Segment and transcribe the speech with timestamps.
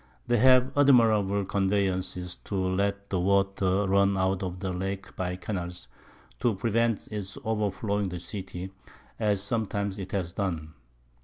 [0.25, 5.87] They have admirable Conveyances to let the Water run out of the Lake by Canals,
[6.39, 8.71] to prevent its overflowing the City,
[9.19, 10.73] as sometimes it has done.